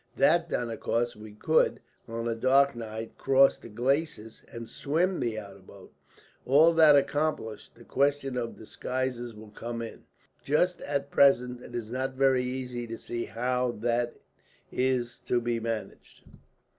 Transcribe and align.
That 0.17 0.49
done, 0.49 0.71
of 0.71 0.79
course 0.79 1.15
we 1.15 1.33
could, 1.33 1.79
on 2.07 2.27
a 2.27 2.33
dark 2.33 2.75
night, 2.75 3.19
cross 3.19 3.59
the 3.59 3.69
glacis 3.69 4.43
and 4.51 4.67
swim 4.67 5.19
the 5.19 5.37
outer 5.37 5.61
moat. 5.61 5.93
All 6.43 6.73
that 6.73 6.95
accomplished, 6.95 7.75
the 7.75 7.83
question 7.83 8.35
of 8.35 8.57
disguises 8.57 9.35
will 9.35 9.51
come 9.51 9.79
in. 9.83 10.05
Just 10.43 10.81
at 10.81 11.11
present 11.11 11.61
it 11.61 11.75
is 11.75 11.91
not 11.91 12.15
very 12.15 12.43
easy 12.43 12.87
to 12.87 12.97
see 12.97 13.25
how 13.25 13.73
that 13.81 14.15
is 14.71 15.19
to 15.27 15.39
be 15.39 15.59
managed. 15.59 16.23